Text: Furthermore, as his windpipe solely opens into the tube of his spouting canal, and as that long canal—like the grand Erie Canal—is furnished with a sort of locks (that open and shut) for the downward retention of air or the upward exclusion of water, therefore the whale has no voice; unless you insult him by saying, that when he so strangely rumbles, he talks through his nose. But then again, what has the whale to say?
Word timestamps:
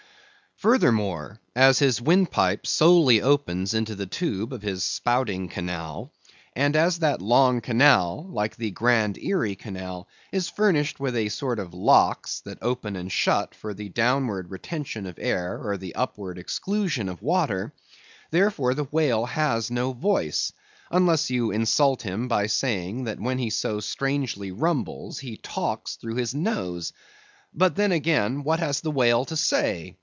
Furthermore, 0.57 1.39
as 1.55 1.79
his 1.79 1.99
windpipe 1.99 2.67
solely 2.67 3.19
opens 3.19 3.73
into 3.73 3.95
the 3.95 4.05
tube 4.05 4.53
of 4.53 4.61
his 4.61 4.83
spouting 4.83 5.49
canal, 5.49 6.13
and 6.55 6.75
as 6.75 6.99
that 6.99 7.19
long 7.19 7.61
canal—like 7.61 8.55
the 8.57 8.69
grand 8.69 9.17
Erie 9.17 9.55
Canal—is 9.55 10.49
furnished 10.49 10.99
with 10.99 11.15
a 11.15 11.29
sort 11.29 11.57
of 11.57 11.73
locks 11.73 12.41
(that 12.41 12.59
open 12.61 12.95
and 12.95 13.11
shut) 13.11 13.55
for 13.55 13.73
the 13.73 13.89
downward 13.89 14.51
retention 14.51 15.07
of 15.07 15.17
air 15.17 15.59
or 15.59 15.77
the 15.77 15.95
upward 15.95 16.37
exclusion 16.37 17.09
of 17.09 17.23
water, 17.23 17.73
therefore 18.29 18.75
the 18.75 18.83
whale 18.83 19.25
has 19.25 19.71
no 19.71 19.93
voice; 19.93 20.53
unless 20.91 21.31
you 21.31 21.49
insult 21.49 22.03
him 22.03 22.27
by 22.27 22.45
saying, 22.45 23.05
that 23.05 23.19
when 23.19 23.39
he 23.39 23.49
so 23.49 23.79
strangely 23.79 24.51
rumbles, 24.51 25.17
he 25.17 25.37
talks 25.37 25.95
through 25.95 26.17
his 26.17 26.35
nose. 26.35 26.93
But 27.51 27.75
then 27.75 27.91
again, 27.91 28.43
what 28.43 28.59
has 28.59 28.81
the 28.81 28.91
whale 28.91 29.25
to 29.25 29.35
say? 29.35 29.97